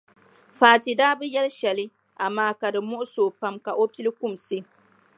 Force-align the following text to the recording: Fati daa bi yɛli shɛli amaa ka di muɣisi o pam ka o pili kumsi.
Fati 0.59 0.91
daa 0.99 1.13
bi 1.19 1.25
yɛli 1.33 1.51
shɛli 1.59 1.85
amaa 2.25 2.51
ka 2.59 2.67
di 2.73 2.79
muɣisi 2.89 3.19
o 3.27 3.29
pam 3.39 3.55
ka 3.65 3.71
o 3.81 3.83
pili 3.93 4.11
kumsi. 4.19 4.57